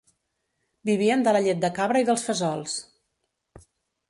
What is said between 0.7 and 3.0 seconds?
Vivien de la llet de cabra i dels fesols.